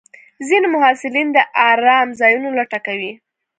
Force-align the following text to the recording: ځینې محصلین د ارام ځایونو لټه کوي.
ځینې 0.47 0.67
محصلین 0.75 1.27
د 1.33 1.37
ارام 1.69 2.07
ځایونو 2.19 2.49
لټه 2.59 2.79
کوي. 2.87 3.11